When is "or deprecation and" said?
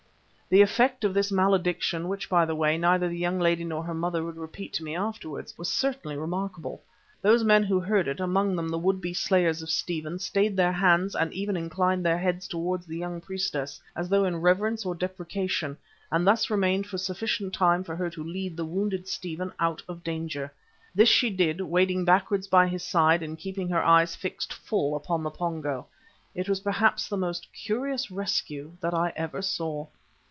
14.85-16.27